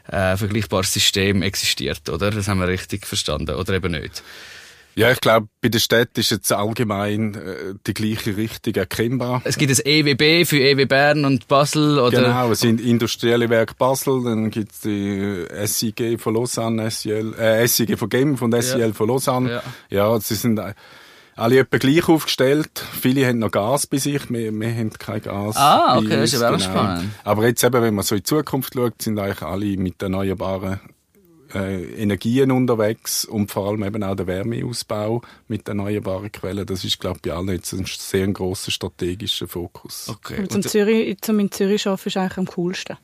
äh, 0.08 0.38
vergleichbares 0.38 0.94
System 0.94 1.42
existiert, 1.42 2.10
oder? 2.10 2.32
Das 2.32 2.48
haben 2.48 2.60
wir 2.60 2.68
richtig 2.68 3.06
verstanden, 3.06 3.56
oder 3.56 3.74
eben 3.74 3.92
nicht? 3.92 4.24
Ja, 4.98 5.12
ich 5.12 5.22
glaube, 5.22 5.48
bei 5.62 5.70
der 5.70 5.78
Stadt 5.78 6.18
ist 6.18 6.32
jetzt 6.32 6.52
allgemein 6.52 7.36
äh, 7.36 7.76
die 7.86 7.94
gleiche 7.94 8.36
Richtung 8.36 8.74
erkennbar. 8.74 9.44
Es 9.44 9.56
gibt 9.60 9.70
das 9.70 9.80
EWB 9.86 10.48
für 10.48 10.58
EW 10.58 10.86
Bern 10.86 11.24
und 11.24 11.48
Basel, 11.48 12.00
oder? 12.00 12.24
Genau, 12.24 12.52
es 12.52 12.62
sind 12.62 12.82
Industrielle 12.82 13.48
Werk 13.48 13.78
Basel, 13.78 14.24
dann 14.24 14.50
gibt 14.50 14.72
es 14.72 14.80
die 14.80 15.46
SIG 15.66 16.20
von 16.20 16.34
Lausanne, 16.34 16.90
SIL, 16.90 17.36
äh, 17.36 17.68
SIG 17.68 17.96
von 17.96 18.10
Genf 18.10 18.42
und 18.42 18.60
SIL 18.60 18.80
ja. 18.80 18.92
von 18.92 19.08
Lausanne. 19.08 19.52
Ja, 19.52 19.64
ja 19.90 20.20
sie 20.20 20.34
sind 20.34 20.60
alle 21.38 21.60
etwa 21.60 21.78
gleich 21.78 22.10
aufgestellt. 22.10 22.84
Viele 23.00 23.28
haben 23.28 23.40
noch 23.40 23.52
Gas 23.52 23.88
bei 23.88 23.98
sich, 23.98 24.30
wir, 24.30 24.52
wir 24.52 24.74
haben 24.74 24.92
kein 24.92 25.22
Gas. 25.22 25.56
Ah, 25.56 25.98
okay, 25.98 26.10
das 26.10 26.34
ist 26.34 26.42
ja 26.42 26.50
genau. 26.50 26.60
spannend. 26.60 27.12
Aber 27.24 27.46
jetzt 27.48 27.64
eben, 27.64 27.82
wenn 27.82 27.96
man 27.96 28.04
so 28.04 28.16
in 28.16 28.20
die 28.20 28.24
Zukunft 28.24 28.74
schaut, 28.74 29.02
sind 29.02 29.20
eigentlich 29.20 29.42
alle 29.42 29.78
mit 29.78 30.02
erneuerbaren 30.02 30.80
äh, 31.54 31.84
Energien 32.02 32.52
unterwegs 32.52 33.26
und 33.26 33.52
vor 33.52 33.68
allem 33.68 33.84
eben 33.84 34.04
auch 34.04 34.16
der 34.16 34.28
Wärmeausbau 34.28 35.22
mit 35.48 35.68
erneuerbaren 35.68 36.32
Quellen. 36.32 36.66
Das 36.66 36.84
ist, 36.84 37.00
glaube 37.00 37.18
ich, 37.18 37.22
bei 37.30 37.38
allen 37.38 37.50
jetzt 37.50 37.74
ein 37.74 37.86
sehr 37.86 38.28
grosser 38.28 38.72
strategischer 38.72 39.48
Fokus. 39.48 40.10
Okay. 40.10 40.40
Und 40.40 40.52
zum, 40.52 40.62
Zürich, 40.62 41.18
zum 41.22 41.40
in 41.40 41.52
Zürich 41.52 41.88
arbeiten 41.88 42.08
ist 42.10 42.18
eigentlich 42.18 42.38
am 42.38 42.46
coolsten. 42.46 42.98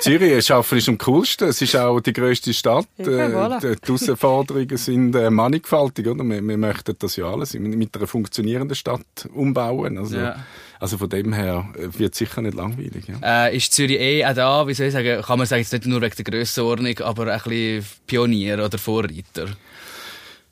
Zürich 0.00 0.52
arbeiten 0.52 0.78
ist 0.78 0.88
am 0.88 0.98
coolsten. 0.98 1.48
Es 1.48 1.60
ist 1.60 1.76
auch 1.76 2.00
die 2.00 2.12
grösste 2.12 2.52
Stadt. 2.52 2.86
Ja, 2.98 3.06
voilà. 3.06 3.64
Äh, 3.64 3.76
die 3.76 3.86
Herausforderungen 3.86 4.76
sind 4.76 5.14
äh, 5.14 5.30
mannigfaltig. 5.30 6.06
Oder? 6.06 6.24
Wir, 6.24 6.46
wir, 6.46 6.58
möchten 6.58 6.96
das 6.98 7.16
ja 7.16 7.26
alles 7.26 7.54
mit 7.54 7.96
einer 7.96 8.06
funktionierenden 8.06 8.74
Stadt 8.74 9.28
umbauen. 9.32 9.98
Also, 9.98 10.16
ja. 10.16 10.36
Also 10.80 10.98
von 10.98 11.08
dem 11.08 11.32
her 11.32 11.68
äh, 11.76 11.98
wird 11.98 12.12
es 12.12 12.18
sicher 12.18 12.42
nicht 12.42 12.54
langweilig. 12.54 13.04
Ja. 13.08 13.46
Äh, 13.46 13.56
ist 13.56 13.72
Zürich 13.72 14.00
eh 14.00 14.24
auch 14.24 14.34
da, 14.34 14.66
wie 14.66 14.74
soll 14.74 14.86
ich 14.86 14.92
sagen, 14.92 15.22
kann 15.22 15.38
man 15.38 15.46
sagen, 15.46 15.62
jetzt 15.62 15.72
nicht 15.72 15.86
nur 15.86 16.00
wegen 16.00 16.14
der 16.16 16.24
Grössenordnung, 16.24 16.98
aber 17.00 17.32
ein 17.32 17.40
bisschen 17.42 17.86
Pionier 18.06 18.64
oder 18.64 18.78
Vorreiter? 18.78 19.48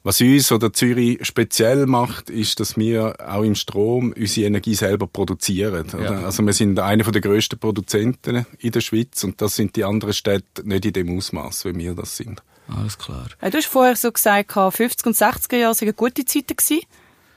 Was 0.05 0.21
uns 0.21 0.51
oder 0.51 0.73
Zürich 0.73 1.25
speziell 1.25 1.87
macht, 1.87 2.29
ist, 2.29 2.59
dass 2.59 2.77
wir 2.77 3.15
auch 3.25 3.45
im 3.45 3.55
Strom 3.55 4.13
unsere 4.19 4.49
Energie 4.49 4.75
selber 4.75 5.07
produzieren. 5.07 5.87
Ja. 5.93 6.25
Also 6.25 6.45
wir 6.45 6.53
sind 6.53 6.79
einer 6.81 7.05
der 7.05 7.21
grössten 7.21 7.59
Produzenten 7.59 8.45
in 8.59 8.73
der 8.73 8.81
Schweiz 8.81 9.23
und 9.23 9.41
das 9.41 9.55
sind 9.55 9.77
die 9.77 9.85
anderen 9.85 10.13
Städte 10.13 10.67
nicht 10.69 10.85
in 10.87 10.93
dem 10.93 11.17
Ausmaß, 11.17 11.67
wie 11.67 11.77
wir 11.77 11.95
das 11.95 12.17
sind. 12.17 12.43
Alles 12.67 12.99
klar. 12.99 13.29
Du 13.41 13.57
hast 13.57 13.67
vorher 13.67 13.95
so 13.95 14.11
gesagt, 14.11 14.53
50 14.53 15.07
und 15.07 15.17
60er 15.17 15.57
Jahre 15.57 15.81
waren 15.81 15.97
gute 15.97 16.25
Zeiten 16.25 16.57
gewesen. 16.57 16.81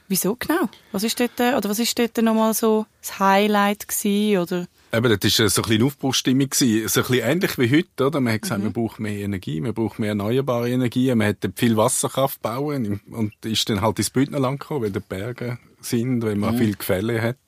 Wieso 0.08 0.36
genau? 0.36 0.68
Was 0.92 1.02
ist 1.02 1.18
dort, 1.18 1.38
oder 1.40 1.68
was 1.68 1.78
ist 1.78 1.98
dort 1.98 2.16
nochmal 2.18 2.54
so 2.54 2.86
das 3.00 3.18
Highlight 3.18 3.88
gewesen, 3.88 4.38
oder? 4.38 4.66
Eben, 4.92 5.18
das 5.18 5.38
war 5.38 5.48
so 5.48 5.62
ein 5.62 5.68
bisschen 5.68 5.82
Aufbruchstimmung. 5.82 6.48
So 6.52 6.64
ein 6.64 6.82
bisschen 6.82 7.14
ähnlich 7.14 7.58
wie 7.58 7.76
heute, 7.76 8.06
oder? 8.06 8.20
Man 8.20 8.34
hat 8.34 8.42
gesagt, 8.42 8.60
mhm. 8.60 8.66
man 8.66 8.72
braucht 8.72 9.00
mehr 9.00 9.18
Energie, 9.18 9.60
man 9.60 9.74
braucht 9.74 9.98
mehr 9.98 10.10
erneuerbare 10.10 10.70
Energie, 10.70 11.14
man 11.14 11.28
hat 11.28 11.38
viel 11.56 11.76
Wasserkraft 11.76 12.40
bauen 12.40 13.00
und 13.10 13.32
ist 13.44 13.68
dann 13.68 13.80
halt 13.80 13.98
ins 13.98 14.10
Bündnerland 14.10 14.60
gekommen, 14.60 14.84
weil 14.84 14.90
die 14.92 15.00
Berge 15.00 15.58
sind, 15.88 16.22
weil 16.22 16.36
man 16.36 16.54
mhm. 16.54 16.58
viel 16.58 16.76
Gefälle 16.76 17.22
hat. 17.22 17.38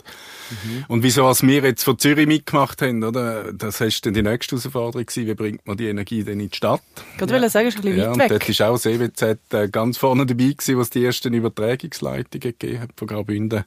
Mhm. 0.51 0.85
Und 0.89 1.03
wieso, 1.03 1.27
als 1.27 1.43
wir 1.43 1.63
jetzt 1.63 1.85
von 1.85 1.99
Zürich 1.99 2.27
mitgemacht 2.27 2.81
haben, 2.83 3.05
oder? 3.05 3.53
Das 3.53 3.81
ist 3.81 4.05
dann 4.07 4.15
die 4.15 4.23
nächste 4.23 4.57
Herausforderung 4.57 5.07
gewesen, 5.07 5.27
wie 5.27 5.35
bringt 5.35 5.67
man 5.67 5.77
die 5.77 5.89
Energie 5.89 6.25
denn 6.25 6.41
in 6.41 6.51
die 6.51 6.57
Stadt? 6.57 6.83
Gerade 7.19 7.35
ja. 7.35 7.41
will 7.41 7.51
sagen, 7.51 7.69
ist 7.69 7.77
ein 7.77 7.83
bisschen 7.83 7.99
ja, 7.99 8.11
weit 8.11 8.19
weg. 8.19 8.29
dort 8.31 8.49
ist 8.49 8.63
auch 8.63 8.73
das 8.73 8.87
EWZ 8.87 9.23
äh, 9.53 9.69
ganz 9.69 9.99
vorne 9.99 10.27
dabei 10.27 10.45
gewesen, 10.45 10.79
was 10.79 10.91
die 10.91 11.05
ersten 11.05 11.35
Übertragungsleitungen 11.35 12.41
gegeben 12.41 12.81
hat 12.81 12.91
von 12.97 13.09
Graubünden 13.09 13.65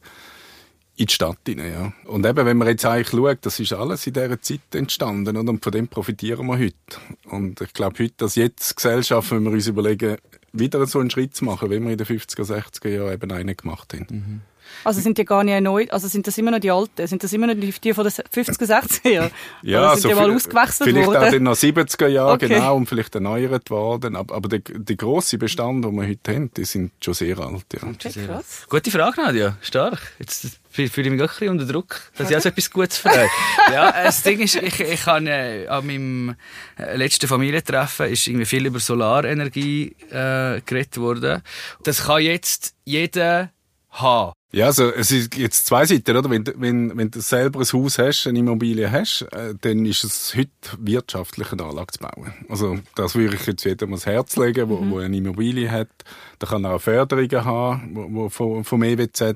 in 0.97 1.07
die 1.07 1.13
Stadt 1.13 1.37
hinein, 1.47 1.73
ja. 1.73 1.93
Und 2.05 2.25
eben, 2.25 2.45
wenn 2.45 2.57
man 2.57 2.67
jetzt 2.67 2.85
eigentlich 2.85 3.09
schaut, 3.09 3.39
das 3.41 3.59
ist 3.59 3.73
alles 3.73 4.05
in 4.05 4.13
dieser 4.13 4.41
Zeit 4.41 4.59
entstanden 4.73 5.35
und 5.37 5.63
von 5.63 5.71
dem 5.71 5.87
profitieren 5.87 6.45
wir 6.45 6.59
heute. 6.59 6.75
Und 7.25 7.61
ich 7.61 7.73
glaube 7.73 8.03
heute, 8.03 8.13
dass 8.17 8.35
jetzt 8.35 8.75
Gesellschaft, 8.75 9.31
wenn 9.31 9.43
wir 9.43 9.51
uns 9.51 9.67
überlegen, 9.67 10.17
wieder 10.53 10.85
so 10.85 10.99
einen 10.99 11.09
Schritt 11.09 11.35
zu 11.35 11.45
machen, 11.45 11.71
wie 11.71 11.79
wir 11.79 11.91
in 11.91 11.97
den 11.97 12.05
50er, 12.05 12.43
60er 12.43 12.89
Jahren 12.89 13.13
eben 13.13 13.31
einen 13.31 13.55
gemacht 13.55 13.93
haben. 13.93 14.07
Mhm. 14.09 14.41
Also 14.83 15.01
sind 15.01 15.17
die 15.17 15.25
gar 15.25 15.43
nicht 15.43 15.61
neu, 15.61 15.85
also 15.89 16.07
sind 16.07 16.27
das 16.27 16.37
immer 16.37 16.51
noch 16.51 16.59
die 16.59 16.71
alten? 16.71 17.07
Sind 17.07 17.23
das 17.23 17.31
immer 17.33 17.47
noch 17.47 17.55
die, 17.55 17.71
die 17.71 17.93
von 17.93 18.03
den 18.03 18.11
50er, 18.11 18.65
60er 18.65 19.09
Jahren? 19.09 19.31
Ja, 19.61 19.79
Oder 19.79 19.91
sind 19.97 20.03
die 20.03 20.07
also 20.09 20.21
mal 20.21 20.29
vi- 20.31 20.35
ausgewechselt 20.35 20.89
vielleicht 20.89 21.07
worden? 21.07 21.17
auch 21.23 21.33
in 21.33 21.45
den 21.45 21.53
70er 21.53 22.07
Jahren, 22.07 22.33
Okay. 22.35 22.47
genau, 22.47 22.75
und 22.77 22.87
vielleicht 22.87 23.15
erneuert 23.15 23.69
worden. 23.69 24.15
Aber, 24.15 24.35
aber 24.35 24.49
der, 24.49 24.59
der 24.59 24.95
grosse 24.95 25.37
Bestand, 25.37 25.85
den 25.85 25.95
wir 25.95 26.07
heute 26.07 26.33
haben, 26.35 26.51
die 26.55 26.65
sind 26.65 26.91
schon 27.03 27.13
sehr 27.13 27.37
alt, 27.39 27.65
ja. 27.73 27.87
Okay, 27.87 28.11
krass. 28.25 28.65
Gute 28.69 28.91
Frage, 28.91 29.21
Nadja. 29.21 29.57
Stark. 29.61 29.99
Jetzt 30.19 30.59
fühle 30.69 30.87
ich 30.87 30.95
mich 30.95 31.21
auch 31.21 31.25
ein 31.25 31.27
bisschen 31.27 31.49
unter 31.49 31.65
Druck, 31.65 32.01
dass 32.17 32.29
ich 32.29 32.37
auch 32.37 32.41
so 32.41 32.49
etwas 32.49 32.71
Gutes 32.71 32.97
frage. 32.97 33.29
ja, 33.73 33.91
das 34.03 34.23
Ding 34.23 34.39
ist, 34.39 34.55
ich, 34.55 34.79
ich 34.79 35.05
habe 35.05 35.29
äh, 35.29 35.67
an 35.67 35.85
meinem 35.85 36.35
äh, 36.77 36.95
letzten 36.95 37.27
Familientreffen 37.27 38.07
ist 38.07 38.25
irgendwie 38.27 38.45
viel 38.45 38.65
über 38.65 38.79
Solarenergie 38.79 39.95
äh, 40.09 40.61
geredet 40.65 40.97
worden. 40.97 41.41
Das 41.83 42.05
kann 42.05 42.21
jetzt 42.21 42.73
jeder 42.85 43.51
haben. 43.89 44.31
Ja, 44.53 44.65
also 44.65 44.91
es 44.91 45.11
ist 45.11 45.37
jetzt 45.37 45.65
zwei 45.65 45.85
Seiten, 45.85 46.17
oder? 46.17 46.29
Wenn, 46.29 46.43
du- 46.43 46.53
wenn, 46.57 46.97
wenn 46.97 47.09
du 47.09 47.21
selber 47.21 47.61
ein 47.61 47.65
Haus 47.71 47.97
hast, 47.97 48.27
eine 48.27 48.39
Immobilie 48.39 48.91
hast, 48.91 49.21
äh, 49.31 49.55
dann 49.61 49.85
ist 49.85 50.03
es 50.03 50.35
heute 50.35 50.49
wirtschaftlich 50.77 51.53
eine 51.53 51.63
Anlage 51.63 51.93
zu 51.93 51.99
bauen. 51.99 52.33
Also 52.49 52.77
das 52.95 53.15
würde 53.15 53.35
ich 53.37 53.45
jetzt 53.45 53.63
jedem 53.63 53.89
ans 53.91 54.05
Herz 54.05 54.35
legen, 54.35 54.67
wo, 54.69 54.81
wo 54.89 54.97
eine 54.99 55.15
Immobilie 55.15 55.71
hat. 55.71 55.87
Da 56.39 56.47
kann 56.47 56.65
er 56.65 56.73
auch 56.75 56.81
Förderungen 56.81 57.45
haben 57.45 57.91
wo, 57.95 58.07
wo, 58.23 58.29
vom, 58.29 58.65
vom 58.65 58.83
EWZ. 58.83 59.35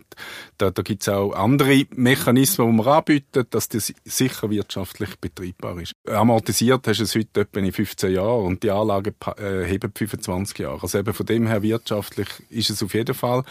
Da, 0.58 0.72
da 0.72 0.82
gibt 0.82 1.04
es 1.04 1.08
auch 1.08 1.32
andere 1.32 1.86
Mechanismen, 1.96 2.70
die 2.72 2.84
man 2.84 2.88
anbieten, 2.98 3.46
dass 3.52 3.70
das 3.70 3.94
sicher 4.04 4.50
wirtschaftlich 4.50 5.16
betriebbar 5.22 5.80
ist. 5.80 5.94
Amortisiert 6.10 6.86
hast 6.90 7.00
du 7.00 7.04
es 7.04 7.16
heute 7.16 7.42
etwa 7.42 7.60
in 7.62 7.72
15 7.72 8.12
Jahren 8.12 8.46
und 8.46 8.64
die 8.64 8.72
Anlagen 8.72 9.14
pa- 9.18 9.36
äh, 9.40 9.64
heben 9.66 9.94
25 9.96 10.58
Jahre. 10.60 10.82
Also 10.82 10.98
eben 10.98 11.14
von 11.14 11.26
dem 11.26 11.48
her 11.48 11.62
wirtschaftlich 11.62 12.28
ist 12.50 12.70
es 12.70 12.84
auf 12.84 12.94
jeden 12.94 13.16
Fall. 13.16 13.44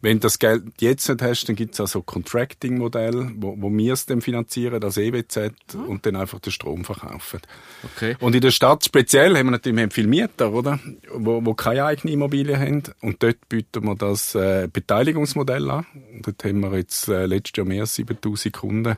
Wenn 0.00 0.18
das 0.18 0.40
Geld 0.40 0.64
jetzt 0.80 1.11
nicht 1.12 1.22
hast, 1.22 1.48
dann 1.48 1.56
gibt 1.56 1.74
es 1.74 1.80
auch 1.80 1.86
so 1.86 2.02
Contracting-Modelle, 2.02 3.32
wo, 3.36 3.54
wo 3.58 3.70
wir 3.70 3.92
es 3.92 4.06
dann 4.06 4.20
finanzieren 4.20 4.82
als 4.82 4.96
EWZ 4.96 5.52
und 5.86 6.04
dann 6.06 6.16
einfach 6.16 6.40
den 6.40 6.52
Strom 6.52 6.84
verkaufen. 6.84 7.40
Okay. 7.84 8.16
Und 8.20 8.34
in 8.34 8.40
der 8.40 8.50
Stadt 8.50 8.84
speziell 8.84 9.36
haben 9.36 9.46
wir 9.46 9.52
natürlich 9.52 9.76
wir 9.76 9.82
haben 9.82 9.90
viele 9.90 10.08
Mieter, 10.08 10.52
oder? 10.52 10.78
Wo, 11.14 11.44
wo 11.44 11.54
keine 11.54 11.84
eigene 11.84 12.12
Immobilie 12.12 12.58
haben. 12.58 12.82
Und 13.00 13.22
dort 13.22 13.48
bieten 13.48 13.84
wir 13.84 13.94
das 13.94 14.34
äh, 14.34 14.68
Beteiligungsmodell 14.72 15.70
an. 15.70 15.86
Und 16.14 16.26
dort 16.26 16.44
haben 16.44 16.60
wir 16.60 16.76
jetzt 16.76 17.08
äh, 17.08 17.26
letztes 17.26 17.56
Jahr 17.56 17.66
mehr 17.66 17.82
als 17.82 17.94
7000 17.94 18.54
Kunden 18.54 18.96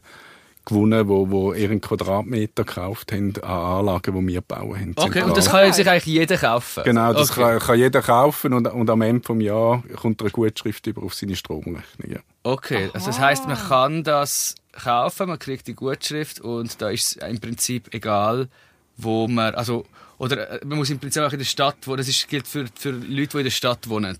gewonnen, 0.64 1.08
wo, 1.08 1.30
wo 1.30 1.52
ihren 1.52 1.80
Quadratmeter 1.80 2.64
gekauft 2.64 3.12
haben 3.12 3.34
an 3.42 3.50
Anlagen, 3.50 4.14
die 4.18 4.32
wir 4.32 4.40
bauen 4.40 4.80
haben. 4.80 4.92
Okay, 4.96 5.04
zentral. 5.04 5.24
und 5.24 5.36
das 5.36 5.50
kann 5.50 5.72
sich 5.72 5.88
eigentlich 5.88 6.06
jeder 6.06 6.36
kaufen? 6.36 6.84
Genau, 6.84 7.12
das 7.12 7.30
okay. 7.30 7.40
kann, 7.40 7.58
kann 7.58 7.78
jeder 7.78 8.02
kaufen 8.02 8.52
und, 8.52 8.66
und 8.66 8.90
am 8.90 9.02
Ende 9.02 9.24
vom 9.24 9.40
Jahr 9.40 9.82
kommt 9.96 10.20
eine 10.22 10.30
Gutschrift 10.30 10.86
über 10.86 11.02
auf 11.02 11.14
seine 11.14 11.36
Stromrechnung. 11.36 12.10
Ja. 12.10 12.20
Okay, 12.42 12.90
also 12.92 13.06
das 13.06 13.18
heißt, 13.18 13.46
man 13.46 13.56
kann 13.56 14.04
das 14.04 14.54
kaufen, 14.72 15.28
man 15.28 15.38
kriegt 15.38 15.66
die 15.66 15.74
Gutschrift 15.74 16.40
und 16.40 16.80
da 16.80 16.90
ist 16.90 17.16
es 17.16 17.28
im 17.28 17.40
Prinzip 17.40 17.92
egal, 17.94 18.48
wo 18.96 19.28
man, 19.28 19.54
also, 19.54 19.84
oder 20.18 20.62
äh, 20.62 20.64
man 20.64 20.78
muss 20.78 20.90
im 20.90 20.98
Prinzip 20.98 21.22
auch 21.22 21.32
in 21.32 21.38
der 21.38 21.46
Stadt, 21.46 21.76
wo 21.84 21.96
das 21.96 22.08
ist, 22.08 22.28
gilt 22.28 22.46
für, 22.46 22.66
für 22.74 22.90
Leute, 22.90 23.32
die 23.32 23.38
in 23.38 23.44
der 23.44 23.50
Stadt 23.50 23.88
wohnen. 23.88 24.18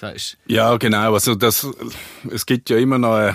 Sagst 0.00 0.38
Ja, 0.46 0.76
genau. 0.78 1.12
Also 1.12 1.34
das, 1.34 1.66
es 2.30 2.46
gibt 2.46 2.70
ja 2.70 2.78
immer 2.78 2.96
noch, 2.98 3.18
äh, 3.18 3.34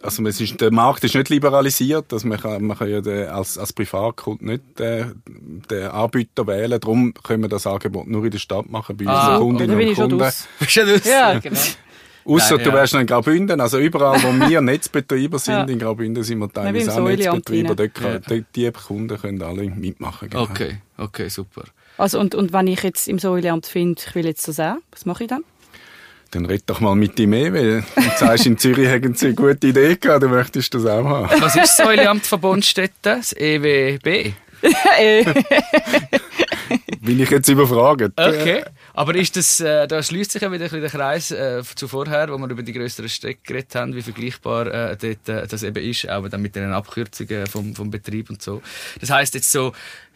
also 0.00 0.24
es 0.26 0.40
ist, 0.40 0.60
der 0.60 0.70
Markt 0.70 1.02
ist 1.02 1.16
nicht 1.16 1.28
liberalisiert, 1.28 2.12
also 2.12 2.28
man 2.28 2.38
kann, 2.40 2.64
man 2.64 2.78
kann 2.78 2.88
ja 2.88 3.00
den, 3.00 3.26
als, 3.28 3.58
als 3.58 3.72
Privatkunde 3.72 4.44
nicht 4.44 4.80
äh, 4.80 5.06
den 5.26 5.88
Anbieter 5.88 6.46
wählen, 6.46 6.78
darum 6.78 7.12
können 7.14 7.42
wir 7.42 7.48
das 7.48 7.66
Angebot 7.66 8.06
nur 8.06 8.24
in 8.24 8.30
der 8.30 8.38
Stadt 8.38 8.70
machen 8.70 8.96
bei 8.96 9.06
Ah, 9.08 9.38
unseren 9.38 9.40
Kundinnen 9.40 9.74
und 9.76 9.82
ich 9.82 9.96
schon 9.96 10.02
Kunden. 10.10 10.18
draus. 10.18 10.46
Bist 10.60 10.76
du 10.76 10.86
das? 10.86 11.04
Ja, 11.04 11.38
genau. 11.40 11.58
Nein, 12.30 12.48
du 12.50 12.56
ja. 12.58 12.72
wärst 12.74 12.92
noch 12.92 13.00
in 13.00 13.06
Graubünden, 13.06 13.60
also 13.60 13.78
überall, 13.78 14.22
wo 14.22 14.48
wir 14.48 14.60
Netzbetreiber 14.60 15.38
sind, 15.38 15.54
Ja. 15.54 15.64
in 15.64 15.78
Graubünden 15.78 16.22
sind 16.22 16.38
wir 16.38 16.52
teilweise 16.52 16.92
auch 16.92 17.00
Netzbetreiber, 17.00 17.74
dort 17.74 17.94
kann, 17.94 18.22
dort, 18.28 18.44
die 18.54 18.70
Kunden 18.70 19.18
können 19.18 19.42
alle 19.42 19.62
mitmachen. 19.70 20.28
Genau. 20.30 20.42
Okay, 20.42 20.76
okay, 20.98 21.28
super. 21.28 21.64
Also, 21.96 22.20
und, 22.20 22.34
und 22.36 22.52
wenn 22.52 22.66
ich 22.68 22.82
jetzt 22.82 23.08
im 23.08 23.18
Säuleamt 23.18 23.66
finde, 23.66 24.00
ich 24.06 24.14
will 24.14 24.26
jetzt 24.26 24.46
das 24.46 24.60
auch, 24.60 24.76
was 24.92 25.06
mache 25.06 25.24
ich 25.24 25.30
dann? 25.30 25.42
Dann 26.30 26.44
red 26.44 26.62
doch 26.66 26.80
mal 26.80 26.94
mit 26.94 27.18
ihm 27.18 27.30
mehr, 27.30 27.54
weil 27.54 27.82
du 27.96 28.02
sagst, 28.18 28.44
in 28.46 28.58
Zürich 28.58 28.86
hätten 28.88 29.14
sie 29.14 29.26
eine 29.26 29.34
gute 29.34 29.66
Idee 29.66 29.96
gehabt, 29.96 30.22
du 30.22 30.28
möchtest 30.28 30.74
das 30.74 30.84
auch 30.84 31.04
haben. 31.04 31.40
Was 31.40 31.56
ist 31.56 31.62
das 31.62 31.76
Säuleamt 31.78 32.26
von 32.26 32.40
Bonnstetten? 32.40 32.94
Das 33.02 33.32
E 33.32 33.56
EWB? 33.56 34.32
Äh, 34.98 35.24
Bin 37.00 37.20
ich 37.20 37.30
jetzt 37.30 37.48
überfragt? 37.48 38.12
Okay. 38.16 38.64
Aber 38.98 39.14
ist 39.14 39.36
das, 39.36 39.60
äh, 39.60 39.86
da 39.86 40.02
schließt 40.02 40.32
sich 40.32 40.42
ja 40.42 40.50
wieder 40.50 40.64
ein 40.64 40.80
der 40.80 40.90
Kreis 40.90 41.30
äh, 41.30 41.62
zu 41.76 41.86
vorher, 41.86 42.32
wo 42.32 42.38
wir 42.38 42.50
über 42.50 42.64
die 42.64 42.72
größeren 42.72 43.08
Städte 43.08 43.38
geredet 43.44 43.76
haben, 43.76 43.94
wie 43.94 44.02
vergleichbar 44.02 44.66
äh, 44.66 44.96
dort, 44.96 45.28
äh, 45.28 45.46
das 45.46 45.62
eben 45.62 45.84
ist, 45.84 46.10
auch 46.10 46.28
dann 46.28 46.42
mit 46.42 46.56
den 46.56 46.72
Abkürzungen 46.72 47.46
vom, 47.46 47.76
vom 47.76 47.92
Betrieb 47.92 48.28
und 48.28 48.42
so. 48.42 48.60
Das 48.98 49.10
heißt 49.10 49.34
jetzt 49.34 49.52
so, 49.52 49.72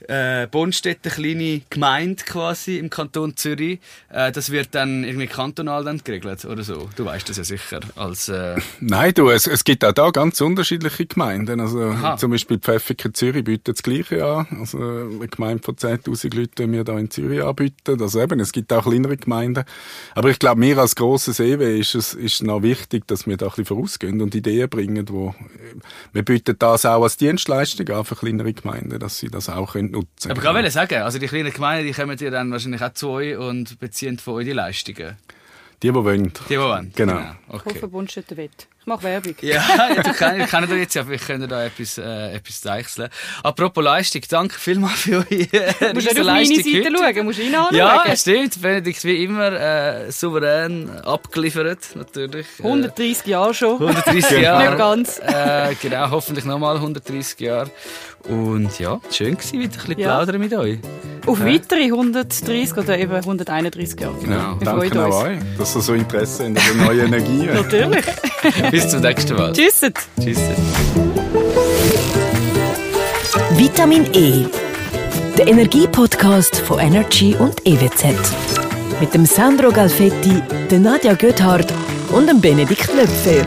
äh, 0.09 0.49
Bonnstetten, 0.49 1.13
kleine 1.13 1.63
Gemeinde 1.71 2.25
quasi 2.25 2.79
im 2.79 2.91
Kanton 2.91 3.37
Zürich, 3.37 3.79
äh, 4.11 4.33
das 4.33 4.51
wird 4.51 4.75
dann 4.75 5.05
irgendwie 5.05 5.29
kantonal 5.29 5.85
dann 5.85 6.03
geregelt 6.03 6.45
oder 6.45 6.65
so. 6.65 6.91
Du 6.97 7.05
weißt 7.05 7.29
das 7.29 7.37
ja 7.37 7.45
sicher 7.45 7.81
als 7.95 8.29
äh, 8.29 8.57
Nein, 8.81 9.15
du, 9.15 9.31
es, 9.31 9.47
es 9.47 9.63
gibt 9.63 9.85
auch 9.85 9.93
da 9.93 10.11
ganz 10.11 10.41
unterschiedliche 10.41 11.07
Gemeinden. 11.07 11.61
Also 11.61 11.83
Aha. 11.83 12.17
zum 12.17 12.33
Beispiel 12.33 12.59
Pfäffiken 12.59 13.15
Zürich 13.15 13.45
bietet 13.45 13.77
das 13.77 13.83
Gleiche 13.85 14.25
an. 14.25 14.47
Also 14.59 14.79
eine 14.79 15.29
Gemeinde 15.29 15.63
von 15.63 15.77
10'000 15.77 16.35
Leuten, 16.35 16.51
die 16.57 16.73
wir 16.73 16.85
da 16.85 16.99
in 16.99 17.11
Zürich 17.11 17.43
anbieten. 17.43 18.01
Also 18.01 18.21
eben, 18.21 18.41
es 18.41 18.53
gibt 18.53 18.72
auch 18.73 18.85
kleinere 18.85 19.17
Gemeinden. 19.17 19.65
Aber 20.15 20.31
ich 20.31 20.39
glaube, 20.39 20.61
mir 20.61 20.79
als 20.79 20.97
grosses 20.97 21.41
EW 21.41 21.79
ist 21.79 21.95
es 21.95 22.15
ist 22.15 22.43
noch 22.43 22.63
wichtig, 22.63 23.07
dass 23.07 23.27
wir 23.27 23.37
da 23.37 23.47
ein 23.47 23.51
bisschen 23.51 23.67
vorausgehen 23.67 24.21
und 24.21 24.35
Ideen 24.35 24.69
bringen, 24.69 25.09
wo 25.09 25.35
wir 26.13 26.25
bieten 26.25 26.57
das 26.59 26.87
auch 26.87 27.03
als 27.03 27.17
Dienstleistung 27.17 27.89
an 27.91 28.05
für 28.05 28.17
kleinere 28.17 28.53
Gemeinden, 28.53 28.99
dass 28.99 29.19
sie 29.19 29.29
das 29.29 29.49
auch 29.49 29.73
können 29.73 29.91
nutzen 29.91 30.31
Aber 30.31 30.41
ich 30.41 30.45
kann 30.45 30.71
sagen, 30.71 31.03
also 31.03 31.19
die 31.19 31.27
kleinen 31.27 31.53
Gemeinden, 31.53 31.87
die 31.87 31.93
kommen 31.93 32.17
dir 32.17 32.31
dann 32.31 32.51
wahrscheinlich 32.51 32.83
auch 32.83 32.93
zu 32.93 33.09
euch 33.11 33.37
und 33.37 33.79
beziehen 33.79 34.19
von 34.19 34.35
euch 34.35 34.45
die 34.45 34.53
Leistungen. 34.53 35.17
Die, 35.83 35.89
die 35.89 35.95
wollen. 35.95 36.25
Die, 36.33 36.49
die 36.49 36.59
wollen. 36.61 36.93
Genau. 36.95 37.19
Ich 37.19 37.55
Okay. 37.55 37.75
hoffe, 37.75 37.89
Bundstätten 37.89 38.37
wett. 38.39 38.67
Ich 38.81 38.87
mache 38.87 39.03
Werbung. 39.05 39.35
Ja, 39.43 39.63
ja, 39.95 40.03
du 40.03 40.13
kennt, 40.15 40.49
kennt 40.49 40.71
ihr 40.71 40.77
jetzt 40.79 40.95
ja, 40.95 41.05
vielleicht 41.05 41.27
könnt 41.27 41.43
ihr 41.43 41.49
da 41.49 41.65
etwas, 41.65 41.99
äh, 41.99 42.33
etwas 42.35 42.61
deichseln. 42.63 43.11
Apropos 43.43 43.85
Leistung, 43.85 44.23
danke 44.29 44.55
vielmals 44.59 45.01
für 45.03 45.19
eure 45.19 45.29
äh, 45.31 45.73
Du 45.79 45.95
musst 45.95 46.07
nicht 46.09 46.11
auf 46.19 46.27
meine 46.27 46.39
Leistung 46.41 46.57
Seite 46.57 46.89
heute. 46.99 47.15
schauen, 47.15 47.27
musst 47.27 47.39
du 47.39 47.43
ihn 47.43 47.55
anschauen. 47.55 47.77
Ja, 47.77 48.17
stimmt. 48.17 48.63
Benedikt 48.63 49.05
wie 49.05 49.23
immer 49.25 49.53
äh, 49.53 50.11
souverän 50.11 50.89
abgeliefert, 51.05 51.91
natürlich. 51.95 52.47
Äh, 52.59 52.63
130 52.65 53.27
Jahre 53.27 53.53
schon. 53.55 53.75
130 53.81 54.41
Jahre. 54.41 54.69
Nicht 54.69 54.79
ganz. 54.79 55.19
Äh, 55.19 55.75
genau, 55.81 56.11
hoffentlich 56.11 56.45
nochmal 56.47 56.77
130 56.77 57.39
Jahre. 57.41 57.71
Und 58.29 58.79
ja, 58.79 59.01
schön 59.11 59.37
gewesen, 59.37 59.59
wieder 59.61 59.73
ein 59.73 59.79
bisschen 59.87 59.99
Ja. 59.99 60.17
plaudern 60.17 60.41
mit 60.41 60.55
euch. 60.55 60.79
Auf 61.27 61.41
weitere 61.45 61.85
130 61.93 62.77
oder 62.77 62.99
eben 62.99 63.13
131 63.15 64.01
Jahre. 64.01 64.15
Genau. 64.23 64.57
Wir 64.59 64.65
Danke 64.65 65.05
auch 65.07 65.25
euch, 65.25 65.39
dass 65.57 65.77
ihr 65.77 65.81
so 65.83 65.95
Interesse 65.95 66.45
habt 66.47 66.59
an 66.71 66.85
neuen 66.87 67.07
Energien. 67.07 67.47
Natürlich. 67.55 68.05
Bis 68.71 68.89
zum 68.89 69.01
nächsten 69.03 69.37
Mal. 69.37 69.53
Tschüss. 69.53 69.81
Tschüss. 70.21 70.39
Vitamin 73.57 74.07
E. 74.15 74.47
Der 75.39 75.49
Energiepodcast 75.49 76.59
von 76.59 76.79
Energy 76.81 77.35
und 77.39 77.67
EWZ. 77.67 78.05
Mit 79.01 79.15
dem 79.15 79.25
Sandro 79.27 79.71
Galfetti, 79.71 80.43
der 80.71 80.79
Nadja 80.81 81.15
Göthardt 81.15 81.73
und 82.13 82.29
dem 82.29 82.41
Benedikt 82.41 82.93
Löpfer. 82.95 83.45